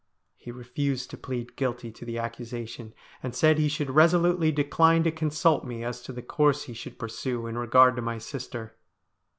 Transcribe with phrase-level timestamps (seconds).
[0.35, 5.11] He refused to plead guilty to the accusation, and said he should resolutely decline to
[5.11, 8.73] consult me as to the course he should pursue in regard to my sister.